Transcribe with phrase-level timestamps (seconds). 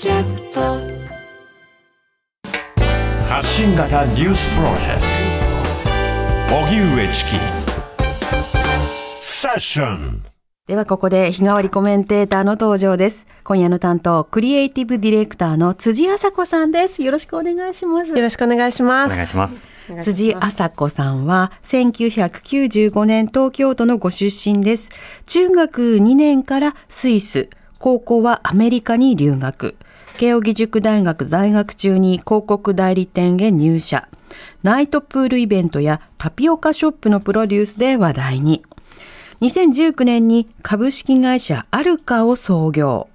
[0.00, 0.60] キャスト
[3.28, 5.02] 発信型ニュースプロジェク
[6.48, 7.30] ト荻上チキ
[9.18, 10.24] セッション
[10.68, 13.26] ではここで日替わりコメンテーターの登場です。
[13.42, 17.02] 今夜の担当、クリエイティブディレクターの辻麻子さんです。
[17.02, 18.10] よろしくお願いします。
[18.10, 19.12] よろしくお願いします。
[19.12, 19.66] お願いします。
[20.02, 24.90] 辻麻子さんは1995年東京都のご出身です。
[25.26, 29.74] 中学2年からスイス、高校はアメリカに留学。
[30.18, 34.08] 慶應義塾大学在学中に広告代理店へ入社。
[34.64, 38.64] ナイトプールイベントやタピオカショップのプロデュースで話題に。
[39.40, 43.08] 2019年に株式会社アルカを創業。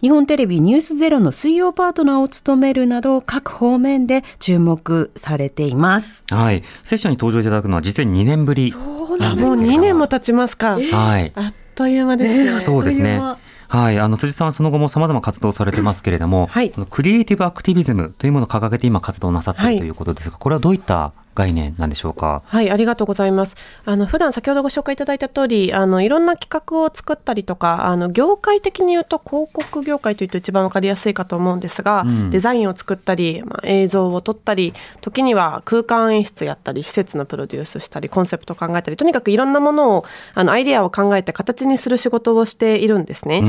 [0.00, 6.24] 日本テレビニュースゼロの水曜パートナーを務めるなど各方面で注目されています。
[6.30, 6.64] はい。
[6.82, 8.72] セッションに登場いただくのは実に2年ぶり
[9.20, 10.80] なんですもう2年も経ちますか。
[10.80, 11.30] はい。
[11.36, 12.60] あっという間ですね。
[12.60, 13.39] そうですねあっという間。
[13.70, 14.00] はい。
[14.00, 22.42] あの、辻さんはその後も様々活動されてますけれども、はいクリエイティブアクティビズムというものを掲げて今活動なさっているはいということですが、これはどういった概念なんでしょうか？
[22.44, 23.56] はい、ありがとうございます。
[23.84, 40.04] あの普段先ほどご紹介いただいた通り、あのいろんな企画を作ったりとか、あの業界的に言うと広告業界というと一番わかりやすいかと思うんですが、うんデザインを作ったり、まあ、映像を撮ったり、時には空間演出やったり、施設のプロデュースしたり、コンセプトを考えたり、とにかくいろんなものを
[40.34, 43.40] あのアイデアを考えて形にする仕事をしているんですね。
[43.42, 43.44] う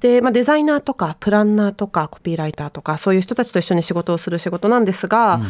[0.00, 5.40] で、まあ、デザイナーとかプランナーとかコピーライターとかそういう人たちと一緒に仕事をする仕事なんですが、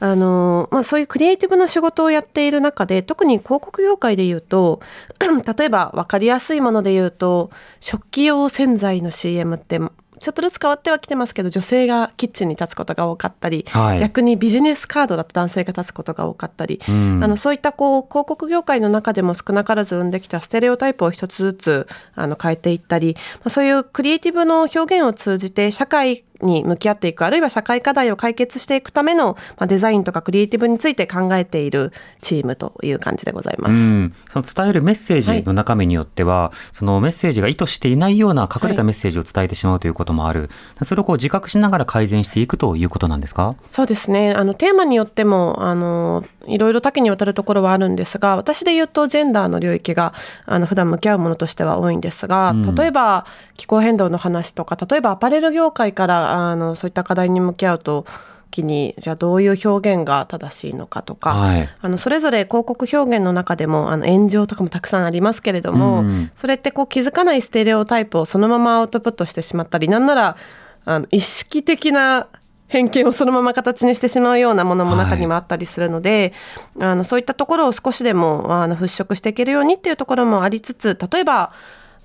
[0.00, 4.80] あのまあ、そういうクリエイティブな仕事をやっている中で特に広告業界で言うと
[5.20, 9.80] 例えば分かりやすいもので言うと食器用洗剤の CM って
[10.20, 14.00] ちょっとずつ変わってはきてますけど女性がキッチンに立つことが多かったり、はい。
[14.00, 17.24] 逆にビジネスカードだと男性が立つことが多かったり、うん。
[17.24, 31.92] あのそういったこう広告業界の中でも少なからず生んできたステレオタイプを一つずつあの変えていったり、まあ、そういうクリエイティブの表現を通じて社会に向き合っていくあるいは社会課題を解決していくための、まあ、デザインとかクリエイティブについて考えている
[32.22, 33.72] チームという感じでございます。
[33.72, 40.50] うん、その伝えるメッセージの中身によっては、そのメッセージが意図していないような隠れたメッセージを伝えてしまうということもある、
[40.82, 43.54] それをこう自覚しながら改善していくということなんですか？
[43.70, 44.32] そうですね。
[44.32, 50.14] あのテーマによってもあのいろいろ多岐にわたるところはあるんですが私で言うとジェンダーの領域が
[50.46, 52.74] あの普段向き合うものとしては多いんですが、うん。
[52.74, 58.06] 例えば気候変動の話とか例えばアパレル業界からあのそういった課題に向き合うと
[58.50, 61.68] きにじゃあどういう表現が正しいのかとか、はい。
[61.80, 70.36] あのそれぞれ広告表現の中でもあの炎上とかもたくさんありますけれども、うんそれってこう気づかないステレオタイプをそのままアウトプットしてしまったりなんなら
[70.84, 72.28] あの意識的な
[72.70, 76.32] 偏見をそのまま形にしてしまうようなものも中にはあったりするので、
[76.78, 81.52] あのそういったところを少しでもあの払拭していけるようにっていうところもありつつ例えば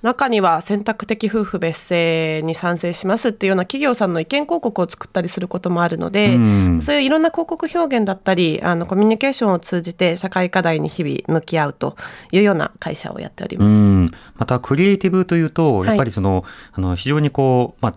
[0.06, 6.82] 中には選択的夫婦別姓に賛成しますっていうような企業さんの意見広告を作ったりすることもあるので、うん。
[6.84, 11.96] そういういろんな広告表現だったりあのコミュニケーションを通じて社会課題に日々向き合うと
[12.32, 13.68] いうような会社をやっております。
[13.68, 16.44] うん、またクリエイティブというと、はいやっぱりその、
[16.74, 17.96] あの非常にこう、まあ、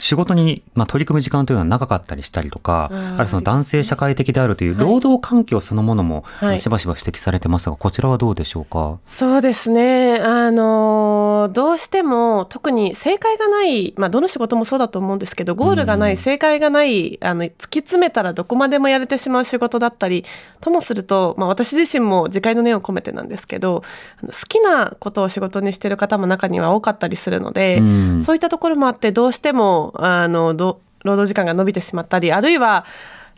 [0.00, 4.86] 仕事に、まあ、取り組む時間というのは長かったりしたりとか、あるいはその男性社会的であるというはい。
[4.86, 6.24] 労働環境そのものも、
[6.58, 8.98] しばしば指摘されてますが、こちらはどうでしょうか？
[9.08, 10.18] そうですね。
[10.20, 20.24] あの、どうしても特に正解がない、まあどの仕事もそうだと思うんですけど、ゴールがない、正解がない、あの、突き詰めたらどこまでもやれてしまう仕事だったり、
[20.60, 23.82] ともすると、まあ私自身も自戒の念を込めてなんですけど、
[24.22, 28.22] 好きなことを仕事にしてる方も中には多かったりするので、うん。
[28.22, 32.84] そういったところもあって、どうしても、あの、ど労働時間が伸びてしまったり、あるいは、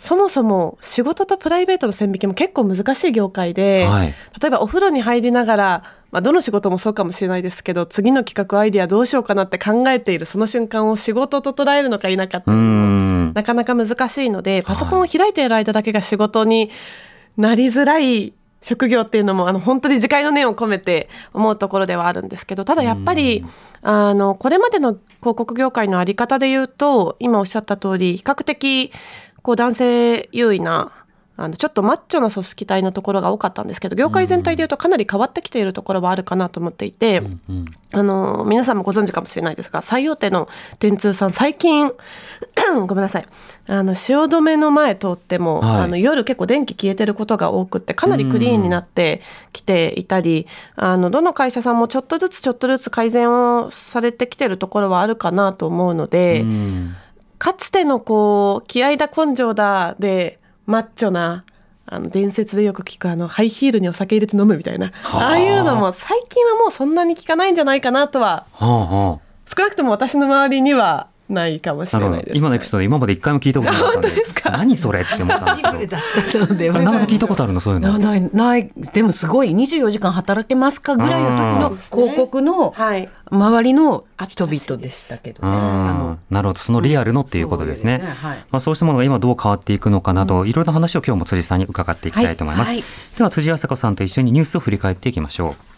[0.01, 12.63] そもそも仕事とプライベートの線引きも結構難しい業界で、はい例えばお風呂に入りながら、まあ、どの仕事もそうかもしれないですけど次の企画アイデアどうしようかなって考えているその瞬間を仕事と捉えるのか否かっていううのも
[13.31, 13.33] ん。
[13.35, 16.71] なかなか難しいのでパソコンを開いている間だけが仕事に
[17.37, 18.33] なりづらい
[18.63, 23.45] 職業っていうのもあの本当に自戒の念を込めて思うところではあるんですけどただやっぱり
[23.83, 28.93] あのこれまでの広告業界のあり方で言うと今おっしゃった通り比較的
[29.43, 30.93] こう男性優位な
[31.43, 40.49] あのちょっとマッチョな組織体のところが多かったんですけど業界全体でいうとかなり変わってきているところはあるかなと思っていて、うんあの皆さんもご存知かもしれないですが最大手の
[40.79, 41.93] 電通さん最近
[42.87, 43.27] ごめんなさい。
[43.67, 45.81] あの汐留の前通っても、はい。
[45.81, 49.23] あの夜結構電気消えてることが多くってかなりクリーンになって
[49.53, 50.47] きていたり
[50.77, 56.95] あのどの会社さんもちょっとずつちょっとずつ改善をされてきてるところはあるかなと思うので、うん。
[57.39, 60.39] かつてのこう気合だ根性だで
[60.71, 61.45] マッチョな
[61.87, 64.93] あの伝説でよく聞くあのハイヒールにお酒入れて飲むみたいな。
[65.03, 65.27] はあ。
[65.27, 68.47] ああいうのも最近はもうそんなに聞かないんじゃないかなとは。
[68.53, 69.19] はあはあ。
[69.55, 72.39] 少なくとも私の周りにはないかもしれないです、ね。
[72.39, 74.09] 今のエピソード今まで一回も聞いたことなかったんで。
[74.11, 74.51] 本当ですか？
[74.51, 75.97] 何それって思ったんですけど。
[77.07, 77.61] 聞いたことあるの？
[77.61, 77.93] そういうの。
[77.93, 78.71] な ないない。
[78.93, 83.09] でもすごい24時間働けますかぐらいの時の広告のはい。
[83.33, 86.19] 周りの人々でしたけどね。
[86.31, 86.61] なるほど。
[86.61, 88.15] そのリアルのっていうことですね,、すね。
[88.21, 88.45] はい。
[88.51, 92.77] まあ、そうしたものが今どう変わっていくのかなど、いろいろな話を今日も辻さんに伺っていきたいと思います、はい。
[92.79, 92.85] はい。
[93.17, 95.70] では辻朝子さんと一緒にニュースを振り返っていきましょう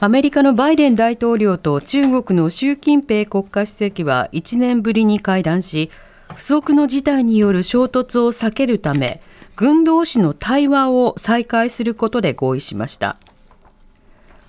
[0.00, 5.90] アメリカのバイデン大統領と中国の習近平国家主席は1年ぶりに会談し、
[6.34, 9.20] 不測の事態による衝突を避けるため、
[9.56, 13.16] 軍同士の対話を再開することで合意しました。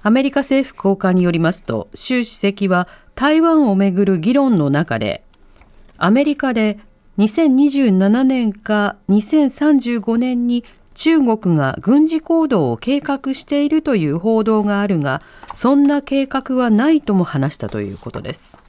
[0.02, 5.24] アメリカ政府高官によりますと、習主席は台湾をめぐる議論の中で、
[5.98, 6.80] アメリカで
[7.18, 10.64] 2027年か2035年に
[11.00, 15.22] 中国が軍事行動を計画しているという報道があるが、
[15.54, 18.60] そんな計画はないとも話したということです。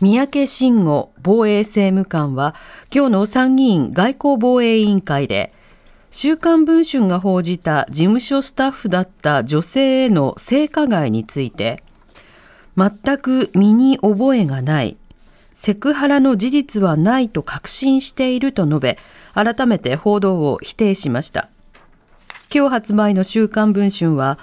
[0.00, 2.56] 三宅慎吾防衛政務官は
[2.92, 5.52] 今日の参議院外交防衛委員会で
[6.10, 11.84] 週刊文春が報じた事務所スタッフだった女性への性加害について
[12.76, 14.96] 全く身に覚えがない
[15.58, 18.98] セクハラの事実はないと確信していると述べ
[19.34, 21.48] 改めて報道を否定しました。
[22.54, 24.38] 今日発売の週刊文春は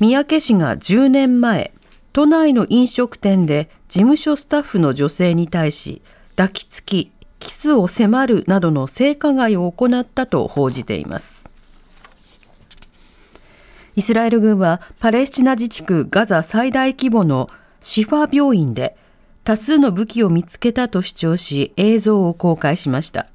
[0.00, 1.72] 三宅氏が10年前
[2.12, 6.02] 都内の飲食店で事務所スタッフの女性に対し
[6.34, 11.48] 抱きつきキスを迫るなどの性加害を行ったと報じています。
[13.94, 18.96] イスラエル軍はパレスチナ自治区ガザ最大規模のシファ病院で
[19.46, 23.28] 多数の武器を見つけたと主張し映像を公開しました。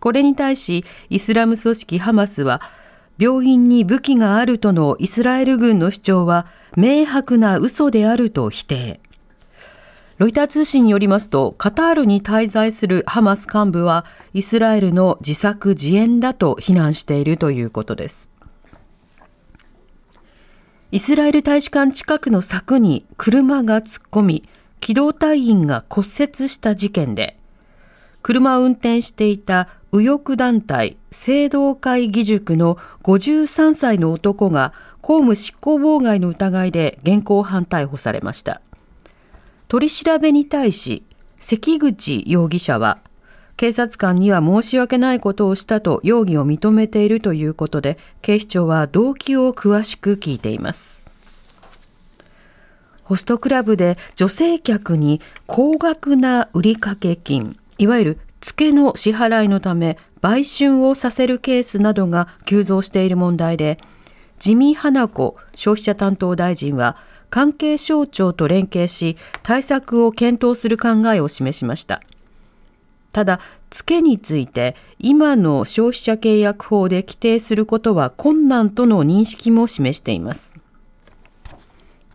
[0.00, 2.60] これに対しイスラム組織ハマスは
[3.18, 6.46] 病院に武器があるとのイスラエル軍の主張は
[6.76, 9.00] 明白な嘘であると否定。
[10.18, 14.04] ロイター通信によりますとカタールに滞在するハマス幹部は
[14.34, 18.28] イスラエルの自作自演だと非難しているということです。
[20.90, 24.48] イスラエル大使館近くの柵に車が突っ込み
[24.82, 27.38] 機動隊員が骨折した事件で
[28.20, 38.60] 車を運転していた右翼団体聖堂会議塾の53歳の男が公務執行妨害の疑いで現行犯逮捕されました。
[39.68, 41.04] 取り調べに対し
[41.36, 42.98] 関口容疑者は
[43.56, 51.01] 警察官には申し訳ないことをしたと容疑を認めているということで警視庁は動機を詳しく聞いています。
[53.04, 63.78] ホストクラブで女性客に高額な売掛金いわゆる付けの支払いのため売春をさせるケースなどが急増している問題で
[64.44, 66.96] 自見花子消費者担当大臣は
[67.30, 72.02] 関係省庁と連携し対策を検討する考えを示しました。
[73.12, 73.40] ただ
[73.70, 80.54] 付けについて今の消費者契約法で規定することは困難との認識も示しています。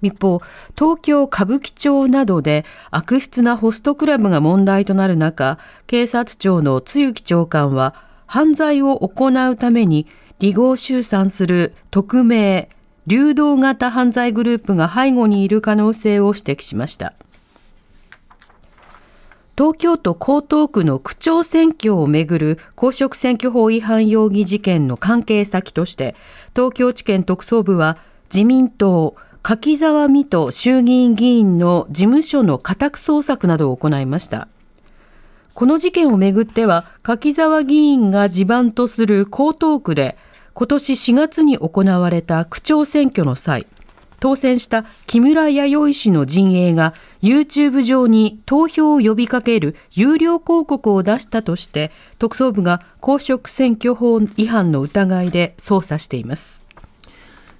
[0.01, 0.41] 一方、
[0.77, 5.57] 東京歌舞伎町などで悪質なホストクラブが問題となる中、
[5.87, 7.95] 警察庁の露木長官は
[8.25, 10.07] 犯罪を行うために
[10.39, 12.69] 離合集散する匿名、
[13.07, 17.13] 流動型犯罪グループが背後にいる可能性を指摘しました。
[19.57, 26.15] 東京都江東区の区長選挙をめぐる公職選挙法違反容疑事件の関係先として、
[26.55, 27.97] 東京地検特捜部は
[28.31, 29.15] 自民党、
[29.47, 34.49] 柿沢水戸衆議院議員の事務所の家宅捜索などを行いました。
[35.53, 40.17] この事件をめぐっては、柿沢議員が地盤とする江東区で、
[40.53, 43.65] 今年4月に行われた区長選挙の際、
[44.19, 56.66] 当選した木村弥生氏の陣営が YouTube 上に投票を呼びかける有料広告を出したとして、特捜部が公職選挙法違反の疑いで捜査しています。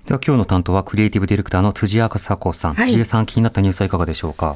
[0.08, 2.88] では今日の担当はクリエイティブディレクターの辻赤佐子さん、はい。
[2.88, 4.56] 辻江さん気になったニュースはいかがでしょうか？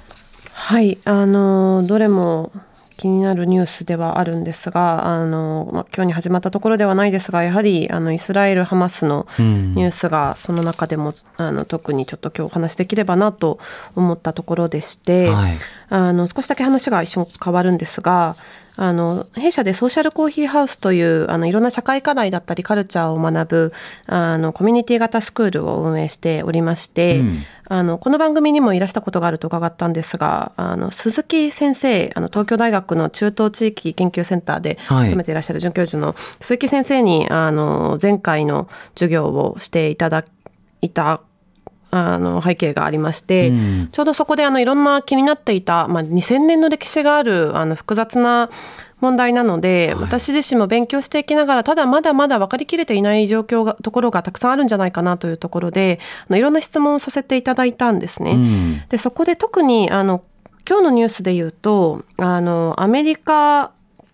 [0.54, 2.54] はい、あのどれも
[2.96, 9.76] 気になるニュースではあるんですが、あのまあ、今日に始まったところではないですが、やはりあのイスラエル・ハマスのうん。
[9.76, 13.60] ニュースがその中でもあの特にちょっと今日お話しできればなと
[13.98, 15.58] 思ったところでして、はい。
[15.90, 18.38] あの少しだけ話が一瞬変わるんですが
[18.82, 23.74] あの弊社でソーシャルコーヒーハウスというあのいろんな社会課題だったりカルチャーを学ぶ
[24.08, 27.38] あのコミュニティ型スクールを運営しておりまして、うん。
[27.66, 35.04] あのこの番組にもいらしたことがあると伺ったんですがあの鈴木先生あの東京大学の中東地域研究センターではい。
[35.04, 40.26] 勤めていらっしゃる准教授の鈴木先生にあの前回の授業をしていただ
[40.82, 41.22] いた
[41.92, 43.90] あの背景がありまして、うん。
[43.92, 48.50] ちょうどそこであのいろんな気になっていた、まあ、2000年の歴史があるあの複雑な
[49.02, 58.32] 問題なので、私自身も勉強していきながらただまだまだ分かりきれていない状況がところがたくさんあるんじゃないかなというところであのいろんな質問をさせていただいたんですね。
[58.34, 58.84] うん。
[58.90, 60.24] でそこで特にあの
[60.70, 63.72] 今日のニュースで言うとあのアメリカ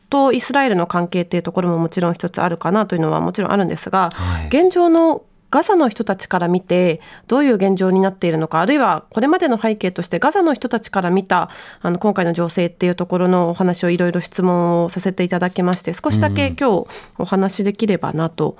[0.09, 4.47] とイスラエルの関係っていうところももちろん一つあるかなというのはもちろんあるんですが、はい。
[4.47, 11.49] 現状のガザの人たちから見てどういう現状になっているのかあるいはこれまでの背景としてガザの人たちから見た
[11.81, 16.87] あの今回の情勢っていうところのお話をいろいろ質問をさせていただきまして少しだけ今日
[17.17, 18.57] お話しできればなと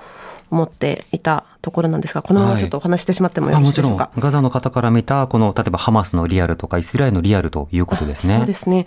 [0.50, 4.09] 思っていたところなんですがこのままちょっとお話ししてしまってもよろしいあもちろでしょうんか。
[4.17, 8.38] ガザの方から見たこの例えばハマスのリアルとかイスラエルのリアルということですね。
[8.38, 8.86] そうですね。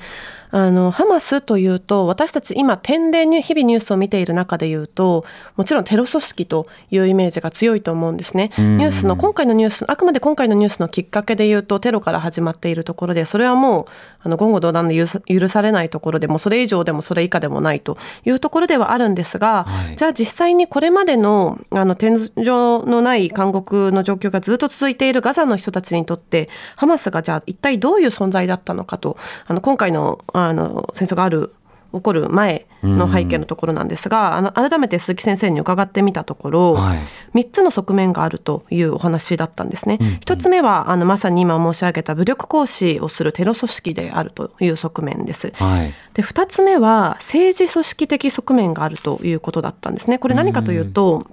[0.53, 5.25] あのハマスというと私たち今点でに日々ニュースを見ている中で言うと
[5.57, 8.51] もちろんテロ組織というイメージが強いと思うんですね。
[8.59, 13.85] うんニュースの今回のニュースあくまで今回のニュースのきっかけで言うとテロから始まっているところでそれはもう
[14.23, 31.55] あの言語道断で許さ許されないところでもそれ以上でもそれ以下でもないというところではあるんですが、はいじゃあ実際にこれまでのあの天井のない監獄の状況がずっと続いているガザの人たちにとってハマスがじゃあ一体どういう存在だったのかとあの今回のあの戦争がある
[31.93, 36.99] 起こる前の背景のところなんですが、あの改めて鈴木先生に伺ってみたところ、はい
[37.35, 39.99] 3つの側面があるというお話だったんですね。
[40.21, 45.53] 一つ目はあのまさに今申し上げた武力行使をするテロ組織であるという側面です。
[45.55, 50.19] はいで2つ目は政治組織的側面があるということだったんですね。
[50.19, 51.27] これ何かというと、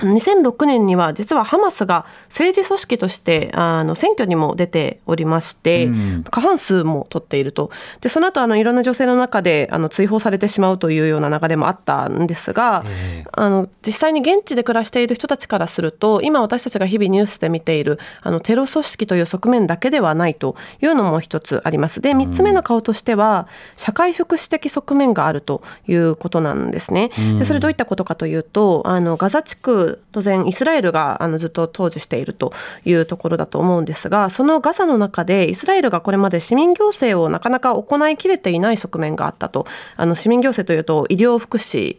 [0.00, 7.70] 2006年には実はハマスが政治組織としてあの選挙にも出ておりまして、うん過半数も取っていると
[8.00, 22.00] でその後あのいろんな女性の中であの追放されてしまうというような流れもあったんですが、ええあの実際に現地で暮らしている人たちからすると今私たちが日々ニュースで見ているあのテロ組織という側面だけではないというのも一つあります。
[22.00, 27.10] で3つ目の顔としては社会福祉的側面があるということなんですね。
[27.38, 29.81] でそれどういったことかというとあのガザ地区
[30.12, 32.52] 当然イスラエルがあのずっと統治していると
[32.84, 39.66] いうところだと思うんですがそのガザの中でイスラエルがこれまで市民行政をなかなか行いきれていない側面があったと。
[39.96, 41.98] あの市民行政というと医療福祉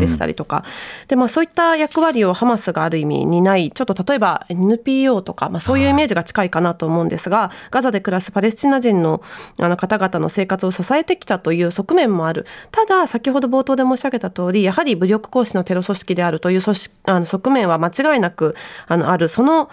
[0.00, 0.64] でしたりとか、
[1.08, 9.22] でまあ、そういった役割をハマスがある意味担いちょっと例えば NPO とか、まあ、そういうイメージが近いかなと思うんですが、ガザで暮らすパレスチナ人の
[9.58, 12.46] あの方々の生活を支えてきたという側面もある。
[12.70, 18.56] ただ先ほど冒頭で申し上げた通りやはり武力行使のテロ組織であるという組織あの側面は間違いなく
[18.88, 19.28] あのある。
[19.28, 19.70] その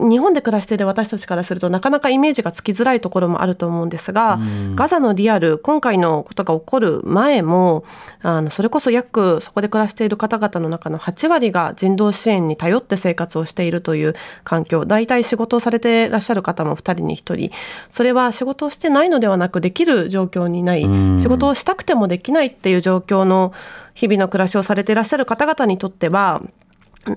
[0.00, 4.38] 日本で暮らしている私たちからするとなかなかイメージがつきづらいところもあると思うんですが、
[4.74, 7.84] ガザのリアル今回のことが起こる前も
[8.22, 17.50] あのそれこそ約そこで暮らしている方々の中の8割が人道支援に頼って生活をしているという環境大体仕事をされていらっしゃる方も2人に1人。
[17.90, 20.84] それは仕事をしてないのではなくできる状況にない。
[20.86, 21.18] ん。
[21.18, 23.52] 仕事をしたくてもできないっていう状況の
[23.94, 26.42] 日々の暮らしをされていらっしゃる方々にとっては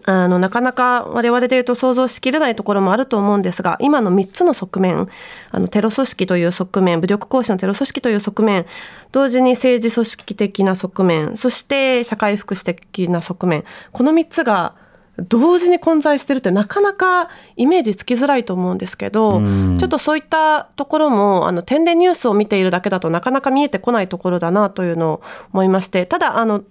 [0.06, 5.08] あのなかなか我々で言うと想像しきれないところもあると思うんですが今の3つの側面
[5.52, 8.66] あのテロ組織という側面武力行使のテロ組織という側面
[9.12, 14.76] 同時に政治組織的な側面そして社会福祉的な側面この3つが
[15.18, 19.78] 同時に混在してるってなかなかイメージつきづらいと思うんですけどうん。
[19.80, 25.22] ちょっとそういったところもあの点でニュースを見ているだけだとなかなか見えてこないところだなというのを
[25.54, 26.64] 思いましてただあの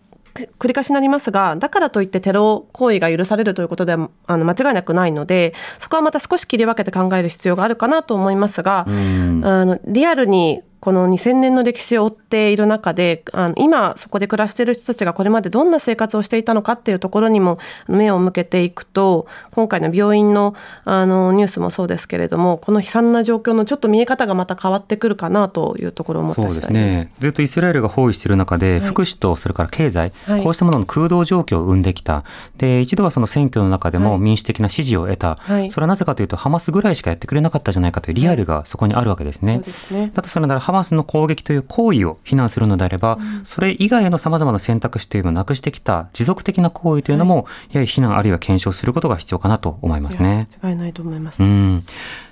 [0.59, 9.45] 繰り返しになりますがだからといってテロ行為が許されるということではあの間違いなくないのでそこはまた少し切り分けて考える必要があるかなと思いますが、うん。
[9.45, 20.55] あのリアルにこの2000年の歴史を追っている中であの今そこで暮らしている人たちがこれまでどんな生活をしていたのかっていうところにも目を向けていくと今回の病院の
[20.85, 26.73] あのニュースもそうですけれどもこの悲惨な状況のちょっと見え方がまた変わってくるかなというところを思っそうです。
[26.73, 27.11] ね。
[27.19, 28.89] ずっとイスラエルが包囲している中で、はい。
[28.89, 30.43] 福祉とそれから経済、はい。
[30.43, 32.25] こうしたものの空洞状況を生んできた。
[32.57, 34.07] で一度はその選挙の中ではい。
[34.07, 35.71] も民主的な支持を得た、はい。
[35.71, 39.57] それはなぜかというとハマスぐらいしかやってくれなかったじゃないかというリアルがそこにあるわけですね。
[39.57, 40.11] そうですね。
[40.15, 50.49] だとするならハマスの攻撃という行為を非難するのであれば、それ以外のさまざまな選択肢というのをなくしてきた持続的な行為というのも、やはり非難あるいは検証することが必要かなと思いますね。
[50.61, 51.41] 間違いないと思います。
[51.41, 51.85] うん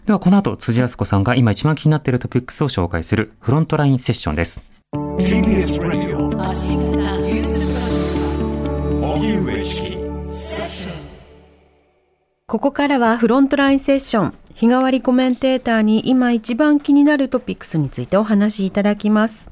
[0.06, 4.68] ではこの後辻康子さんが今一番気になっているトピックスを紹介するフロントラインセッションです。
[4.92, 6.24] TBS Radio
[12.46, 19.50] ここからはフロントラインセッション日替わりコメンテーターに今一番気になるトピックスについてお話しいただきます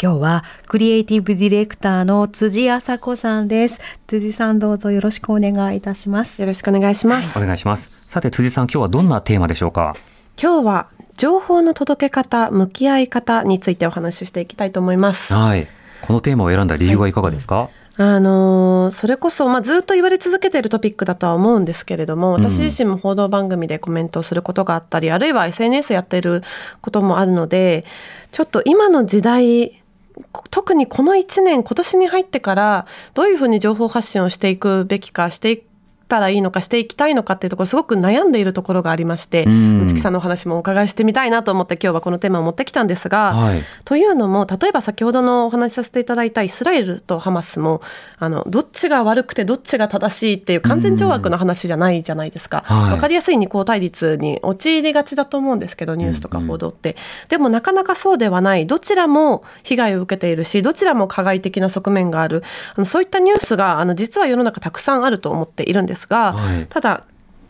[0.00, 3.78] 今日はクリエイティブディレクターの辻麻子さんです。
[4.06, 6.42] 辻さんどうぞよろしくお願いいたします。
[6.42, 7.38] よろしくお願いします。
[7.38, 7.88] お願いします。
[8.08, 9.94] さて辻さん今日はどんなテーマでしょうか？
[10.36, 15.32] 今日は情報の届け方、向き合い方についてお話ししていきたいと思います。
[15.32, 15.68] はい。
[16.00, 26.42] このテーマを選んだ理由はいかがですか、あのーそれこそ、まあ、ずっと言われ続けているトピックだとは思うんですけれども私自身も報道番組でコメントをすることがあったり、あるいは SNS やっている
[26.80, 27.84] こともあるので
[28.30, 29.82] ちょっと今の時代
[30.30, 35.62] こ特にこの1年今年に入ってからどういうふうに情報発信をしていくべきかしていっ
[36.12, 39.80] たらいいのかしていきたいのかっていうところすごく悩んでいるところがありましてうん。
[39.80, 43.62] 内木さんのお話もお伺いしてみたいなと思って今日はこのテーマを持ってきたんですが、はい。
[43.86, 47.80] というのも例えば先ほどのお話しさせていただいたイスラエルとハマスも
[48.18, 52.90] あのどっちが悪くてどっちが正しいっていう完全懲悪の話じゃないじゃないですか、はい。
[52.90, 56.96] 分かりやすい二項対立に陥りがちだと思うんですけどニュースとか報道って、
[57.28, 58.66] でもなかなかそうではない。
[58.66, 62.42] どちらも被害を受けているしどちらも加害的な側面がある。
[62.76, 66.66] あのそういったニュースがあの実は世の中たくさんあると思っているんですが、はい。
[66.66, 67.04] ただ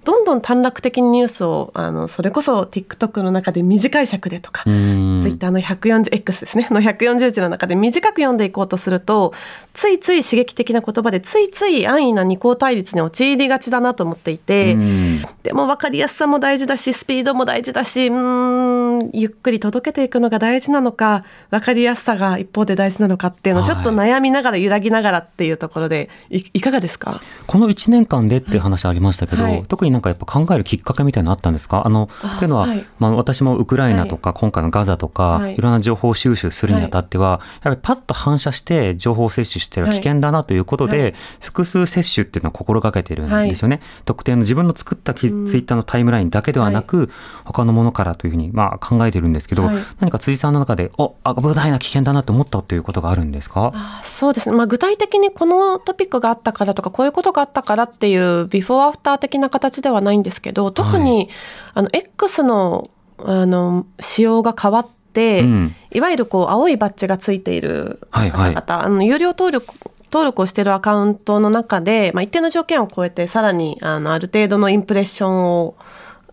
[0.04, 5.20] どんどん短絡的にニュースをあのそれこそ TikTok の中で短い尺でとか、うん。
[5.22, 9.32] ツイッターの 140X ですねの140字の中で短く読んでいこうとすると
[9.72, 15.22] ついつい刺激的な言葉でついつい安易な二項対立に陥りがちだなと思っていて、うん。
[15.42, 27.20] でも分かりやすさも大事だしスピードも大事だしうーんゆっくり届けていくのが大事なのか分かりやすさが一方で大事なのかっていうのをちょっと悩みながら揺らぎながらっていうところでいいかがですか？
[27.46, 29.62] この1年間でっていう話ありましたけど、はい。
[29.68, 31.86] 特になんかやっぱ考えるきっかけみたいなのあったんですか？
[31.86, 32.86] あの、あというのは、はい。
[32.98, 35.54] まあ私もウクライナとか、今回のガザとか、はい。
[35.54, 41.14] い、ろんな情報収集するにあたっては、やっぱりパッと反射して情報摂取しては危険だなということで、はい。
[41.40, 43.80] 複数摂取っていうのを心がけてるんですよね。
[44.04, 47.10] 特定の自分の作ったツイッターのタイムラインだけではなく、
[47.44, 49.76] 他のものからというふうにまあ考えてるんですけど、はい。
[50.00, 53.72] 何か辻さんの中で、お、危ないな、危険だなと思ったということがあるんですか？
[53.74, 61.28] あそうですね、まあ、具体的にこのトピックがあったからとかこういうことがあったからっていうビフォーアフター的な形ではないんですけど特に、
[61.74, 65.74] あの X のあの仕様が変わって、うん。
[65.92, 68.54] いわゆるこう青いバッジがついているはいはい。
[68.54, 69.66] 方々、あの有料登録
[70.06, 75.74] 登録をしているアカウントの中で、まあ、一定の条件を超えてさらにあのある程度のインプレッションを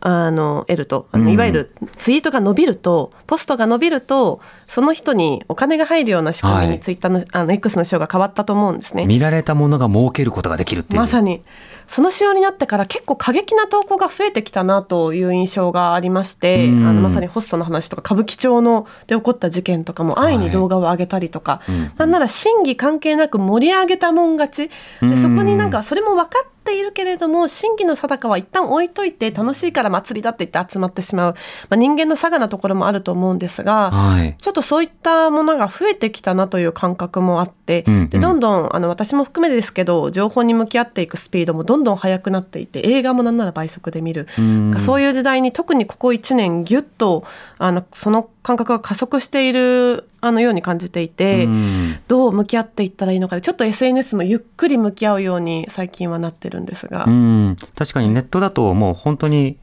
[0.01, 1.07] あの得ると。
[1.12, 1.25] あうん。
[1.25, 6.67] のいわゆるツイートが伸びると、ポストが伸びるとその人にお金が入るような仕組みはい。
[6.69, 9.05] にツイッターの,、あの X の仕様が変わったと思うんですね。
[9.05, 10.99] 見られたものが儲けることができるっていう。
[10.99, 11.43] まさに。
[11.88, 16.88] その仕様になってから結構過激な投稿が増えてきたなという印象がありまして、うん。
[16.88, 21.91] あのまさにホストの話とか歌舞伎町ので起こった事件とかも安易に動画を上げたりとか、うん。
[21.97, 24.71] なんなら真偽関係なく盛り上げたもん勝ち。
[25.01, 25.09] うん。
[25.09, 31.34] でそこになんかそれも分かっているけれども真偽の定かは一旦置いといて楽しいから祭りだって言って集まってしまう、
[31.69, 33.91] まあ、人間の差がなところもあると思うんですが。
[33.91, 34.36] はい。
[34.38, 47.23] ちょっとそういったものが増えてきたなという感覚もあって、うんうんでどんどんあの私も含めてですけど情報に向き合っていくスピードもどんどん速くなっていて映画もなんなら倍速で見る、うんそういう時代に特にここ1年ギュッと
[47.58, 57.05] あのその感覚が加速しているあのように感じていて、うんどう向き合っていったらいいのかでちょっと SNS もゆっくり向き合うように最近はなってるんですが。
[57.05, 59.58] うん、確かにネットだともう本当に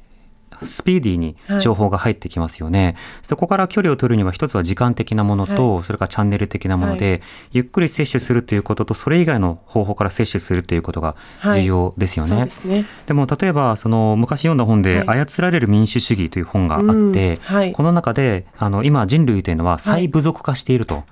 [0.62, 2.96] スピーディーに情報が入ってきますよね。
[3.22, 12.46] そこから距離を取るには一つは時間的なものと、それからチャンネル的なもので、ゆっくり摂取するということと、それ以外の方法から摂取するということが重要ですよね。
[12.46, 12.85] ですね。
[13.06, 15.26] でも例えばその昔読んだ本で「はい。
[15.26, 17.38] 操られる民主主義」という本があって、
[17.72, 21.04] この中であの今人類というのは再部族化していると。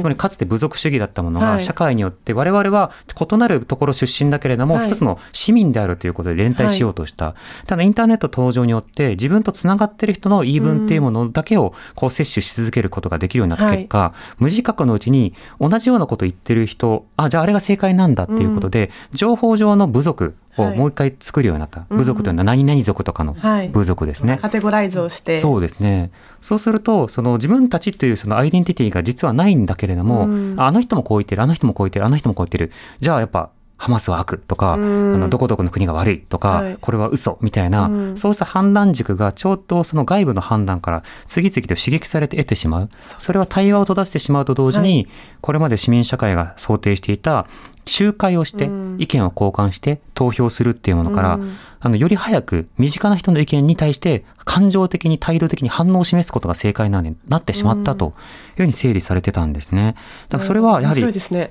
[0.00, 1.52] つまりかつて部族主義だったものはい。
[1.54, 4.88] が社会によって我々は異なるところ出身だけれどもはい。
[4.88, 7.34] 一つの市民であるということで連帯しようとした。
[7.66, 21.86] ただインターネット登場によって自分とつながっている人の言い分っていうものだけをこう摂取し続けることができるようになった結果、無自覚のうちに同じようなことを言ってる人、あ、じゃああれが正解なんだっていうことで、情報上の部族をもう一回作るようになった。
[21.88, 24.38] 部族というのは何々族とかのはい部族ですね。
[24.40, 26.10] カテゴライズをしてそうですね。
[26.40, 32.72] そうすると、その自分たちというそのアイデンティティが実はないんだけれども、うんああの人もこう言ってる、あの人もこう言ってる、あの人もこう言ってる。
[33.00, 35.14] じゃあやっぱ、ハマスは悪とか、うん。
[35.14, 36.76] あのどこどこの国が悪いとか、はい。
[36.80, 38.18] これは嘘みたいな、うん。
[38.18, 42.88] そうした判断軸がちょうどその外部の判断から次々と刺激されて得てしまう。
[43.18, 45.08] それは対話を閉ざしてしまうと同時に、
[45.40, 47.46] これまで市民社会が想定していた
[47.86, 48.96] 集会をして、うん。
[48.98, 58.12] 意見を交換して投票するっていうものから、うんあの、より早く身近な人の意見に対して考感情的に態度的に反応を示すことが正解なになってしまったという
[58.56, 59.94] ふうに整理されてたんですね。
[60.28, 61.02] だからそれはやはり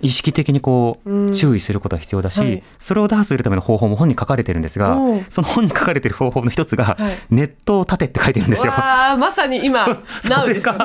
[0.02, 4.98] 意識的にこう注意することが必要だし、はいそれを打破するための方法も本に書かれてるんですが
[5.30, 8.72] その本に書かれてる方法の一つが、はいネットを立てって書いてるんですよ。
[8.72, 9.88] わあまさに今
[10.30, 10.76] ナ それウですよ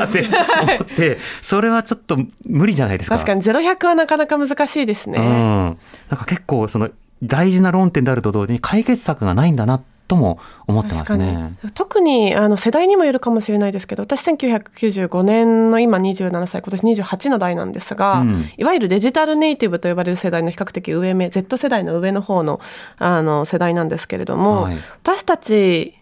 [0.62, 3.16] 思ってそれはちょっと無理じゃないですか。
[3.16, 5.18] 確かにゼロ百はなかなか難しいですね。
[5.18, 6.90] うん、なんか結構その
[7.22, 11.56] 大事な論点であると同時に解決策がないんだなとも思ってますね。
[11.74, 18.44] 特にあの世代にもよるかもしれないですけど私1995年の今27歳今年28の代なんですが、うん。
[18.58, 22.60] いわゆるデジタルネイティブと呼ばれる世代の比較的上目 Z 世代の上の方の
[22.98, 24.76] あの世代なんですけれども、はい。
[25.02, 26.01] 私たち、まあ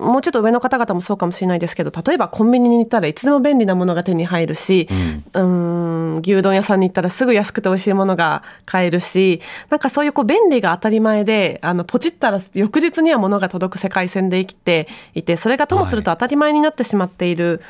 [0.00, 17.60] もうちょっと上の方々もそうかもしれないですけど例えばコンビニに行ったらいつでも便利なものが手に入るし、うーん牛丼屋さんに行ったらすぐ安くて美味しいものが買えるしなんかそういうこう便利が当たり前であのポチったら翌日には物が届く世界線で生きていてそれがともすると当たり前になってしまっている、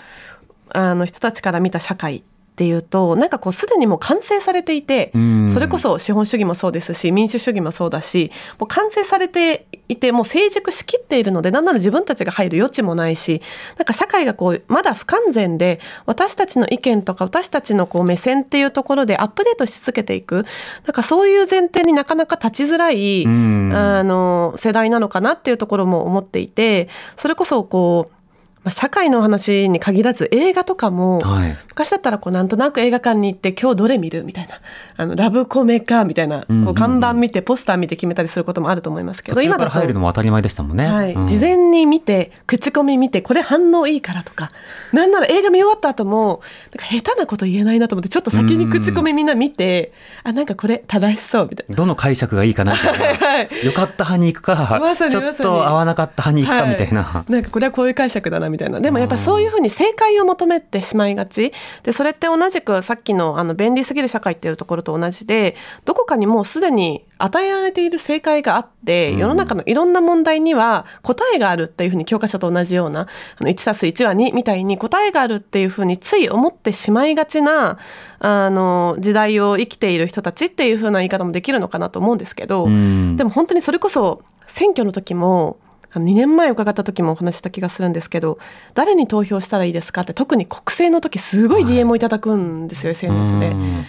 [0.71, 2.23] あの人たちから見た社会っ
[2.59, 5.51] ていうとなんかこうすでにもう完成されていてうん。
[5.51, 13.43] それこそ資本主義もそうですし民主主義もそうだしもう完成されていてもう成熟しきっているのでなんなら自分たちが入る余地もないし
[13.77, 20.45] なんか社会がこうまだ不完全で私たちの意見とか私たちのこう目線っていうところでアップデートし続けていく。
[20.85, 23.73] なんかそういう前提になかなか立ちづらいうん。
[23.75, 28.18] あの世代なのかなっていうところも思っていてそれこそこう
[28.65, 34.59] まあ社会の話に限らず映画とかも、はい昔だったらこうなんとなく映画館に行って今日どれ見るみたいな
[34.97, 40.87] あのラブコメかみたいなうんうんこう看板見てポスター見て決めたりすることもあると思いますけど途中から今だと入るのも当たり前でしたもんね。
[40.87, 44.51] はいうん事前に見て口コミ見てこれ反応いいからとか
[44.93, 46.41] なんなら映画見終わった後も
[46.77, 49.93] なんか下手なこと言えないなと思ってちょっと先に口コミみんな見て
[50.25, 51.77] あなんかこれ正しそうみたいな。
[51.77, 53.29] どの解釈がいいかなみたいな。
[53.29, 57.05] はい良かった派に行くか、まちょっと合わなかった派に行くかみたいな。
[57.05, 58.81] はいなんかこれはこういう解釈だなみたいな。
[58.81, 61.53] でもやっぱそういうふうに正解を求めてしまいがち。
[61.83, 77.79] でそれって同じくさっきのあの便利すぎる社会っていうところと同じでどこかにもうすでに与えられている正解があって世の中のいろんな問題には答えがあるっていうふうに教科書と同じようなあの 1+1 は2みたいに答えがあるっていうふうについ思ってしまいがちな
[78.21, 83.17] あの時代を生きている人たちっていうふうな言い方もできるのかなと思うんですけど、うん。
[83.17, 85.59] でも本当にそれこそ選挙の時も
[85.93, 88.39] あの2年前伺った時もお話しした気がするんですけど
[88.75, 93.49] 誰に投票したらいいですかって特に国政の時すごい DM をいただくんですよ、SNS で。
[93.49, 93.85] うん。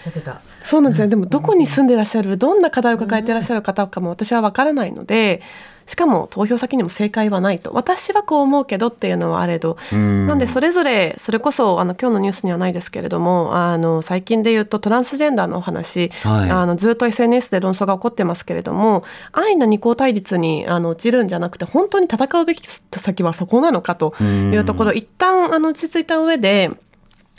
[0.62, 1.08] そうなんですよ。
[1.08, 5.42] でもどこに住んでらっしゃるどんな課題を抱えてらっしゃる方かも私は分からないので
[5.90, 7.72] しかも投票先にも正解はないと。
[7.74, 9.76] 私はこう思うけどっていうのはあれど。
[9.92, 10.26] うん。
[10.28, 16.50] なんでそれぞれそれこそあの今日のニュースにはないですけれどもあの最近で言うとトランスジェンダーのお話、はい。
[16.50, 22.62] あのずっと SNS で論争が起こってますけれども安易な二項対立にあの陥るんじゃなくて本当に戦うべき
[22.96, 24.92] 先はそこなのかというところ。
[24.92, 26.70] 一旦あの落ち着いた上で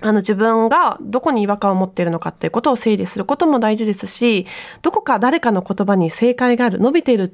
[0.01, 4.47] あの自分がどこに違和感を持っているのかっていうことを整理することも大事ですし
[4.81, 7.33] どこか誰かの言葉に正解がある伸びている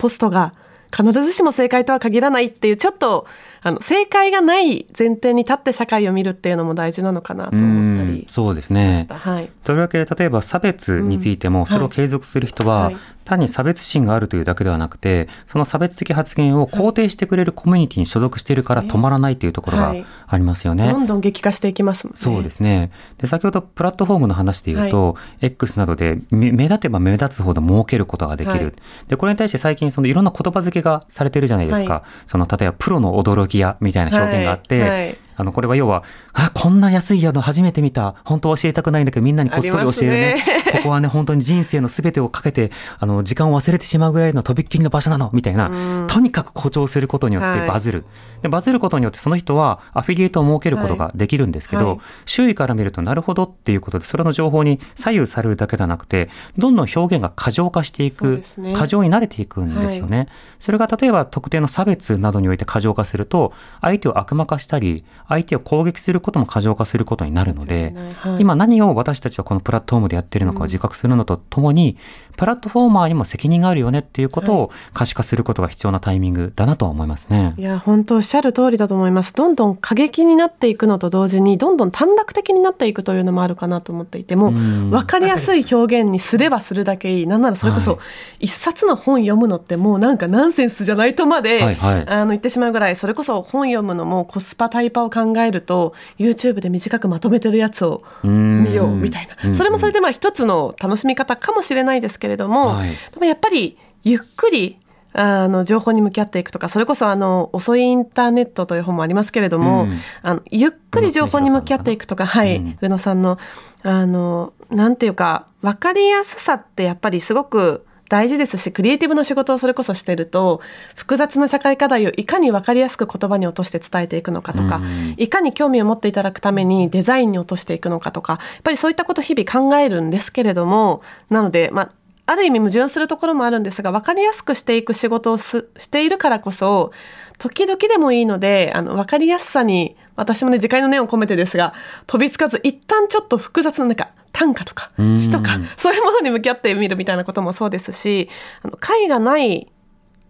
[0.00, 0.54] ポストが
[0.94, 3.26] 必ずしも正解とは限らないっていうちょっと
[3.62, 9.06] あの正解がない前提に立って社会を見るっていうのも大事なのかなと思ったうんりそうですね。
[9.10, 12.96] はい、というわけで例えば差別についてもんそれを継続する人ははい
[13.30, 20.88] 単に差別心があるというだけではなくてその差別的発言を肯定してくれるコミュニティに所属しているから止まらないというところがはいありますよね。
[20.90, 22.12] どんどん激化していきますね。
[22.14, 22.92] そうですね。
[23.18, 28.64] で、先ほどプラットフォームの話で言うと、X などで目目立てば目立つほど儲けることができる。
[28.66, 28.72] はい
[29.08, 31.94] で、これに対して最近そのいろんな言葉付けがされてるじゃないですか。
[31.94, 34.90] はその、例えばプロの驚き屋みたいな表現があって、はい。
[34.90, 38.14] はいあの、これは要は、あ、こんな安い宿初めて見た。
[38.24, 40.44] 本当は教えたくないんだけど、みんなにこっそり教えるね。
[40.46, 47.68] ありますここはね、本当に人生の全てをかけて、あの、時間を忘れてしまうぐらいのとびっきりの場所なの、みたいな、とにかく誇張することによってはい。
[47.68, 48.04] バズる。
[48.42, 51.98] で、バズることによってその人はアフィリエイトを設けることができるんですけど、はい。
[52.26, 58.74] 周囲から見るとなるほどっていうことで、それの情報に左右されるだけではなくて、どんどん表現が過剰化していくね。
[58.74, 60.28] 過剰に慣れていくんですよね。
[60.58, 68.40] それが例えば特定の差別などにおいて過剰化すると、相手を悪魔化したり、相手を攻撃することも過剰化することになるので、はい。
[68.42, 71.96] 今何を私たちはこのプラットフォームでやってるのかを自覚するのとともに、
[72.36, 77.54] プラットフォーマーにも責任があるよねっていうことを可視化することが必要なタイミングだなとは思いますね。
[77.58, 79.34] いや本当おっしゃる通りだと思います。
[79.34, 84.90] どんどん過激になっていくのと同時にどんどん短絡的になっていくというのもあるかなと思っていてもううん。
[84.90, 87.26] 分かりやすい表現にすればするだけいい。
[87.26, 87.98] なんならそれこはそ
[88.40, 91.74] 一冊の本読むのってもうなんかナンセンスじゃないとまで、はい。
[91.74, 99.54] はいあの言ってしまうぐらいそれこそ本読むのもコスパタイパを考えると YouTube で短くまとめてるやつを見ようみたいな。
[99.54, 102.90] それもそれでまあ一つの楽しみ方かもしれないですけれども、はい。
[102.90, 104.78] でもやっぱりゆっくり
[105.12, 109.92] あの情報に向き合っていくとかそれこそあの遅いインターネットという本もありますけれども、うん。
[110.22, 112.78] あのゆっくり情報に向き合っていくとかはい、うん。
[112.80, 113.38] 宇野さんの
[113.82, 120.60] あのなんていうか分かりやすさってやっぱりすごく大事ですしクリエイティブな仕事をそれこそしてると
[120.96, 125.14] 複雑な社会課題をいかに分かりやすく言葉に落として伝えていくのかとか、うん。
[125.16, 131.92] いかに興味を持っていただくためにデザインに落としていくのかとかやっぱりそういったことを日々考えるんですけれどもなのでまあ
[132.26, 136.92] ある意味矛盾するところもあるんですが分かりやすくしていく仕事をすしているからこそ
[137.38, 141.74] 時々でもいいのであの分かりやすさに私もね自戒の念を込めてですが
[142.06, 145.18] 飛びつかず一旦ちょっと複雑ななんか短歌とかうん。
[145.18, 148.28] 詩とかそういうものに向き合ってみるみたいなこともそうですし
[148.62, 149.70] あの解がない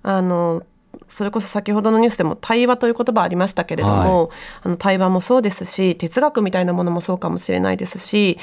[0.02, 0.62] あの
[1.08, 4.30] それこそ先ほどのニュースでも対話という言葉ありましたけれども、
[4.62, 8.38] あの対話もそうですし哲学みたいなものもそうかもしれないですし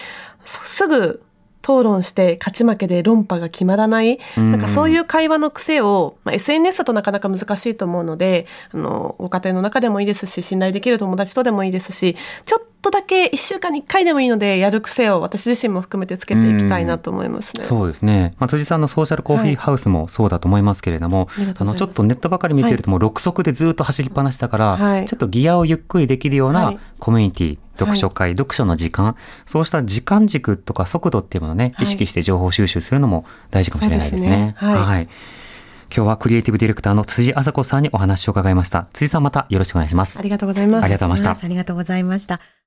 [0.46, 1.24] そすぐ
[1.62, 12.16] 討論して勝ち負けで論破が決まらない、うんなんかそういう会話の癖を、まあ、SNS だとなかなか難しいと思うのであのご家庭の中でもいいですし信頼できる友達とでもいいですし
[12.46, 17.64] ちょっとだけ1週間に1回でもいいのでやる癖を私自身も含めてつけていきたいなと思いますね。
[17.64, 34.56] そうですね、まあ、辻さんのソーシャルコーヒーハウスもそうだと思いますけれども、ありがとうございあのちょっとネットばかり見てるともう6速でずっと走りっぱなしだから、はいちょっとギアをゆっくりできるようはないコミュニティ、読書会、読書の時間そうした時間軸とか速度っていうものをね、はい意識して情報収集するのも大事かもしれないですね。
[34.58, 35.08] すねはい
[35.94, 38.88] 今日はクリエイティブディレクターの辻麻子さんにお話を伺いました。
[38.94, 40.22] 辻さんまたよろしくお願いしますあ。
[40.22, 40.84] りがとうございます。
[40.84, 42.67] ありがとうございましたありがとうございました。